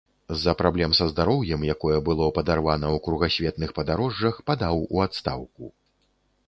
[0.35, 5.73] З-за праблем са здароўем, якое было падарвана ў кругасветных падарожжах, падаў у адстаўку.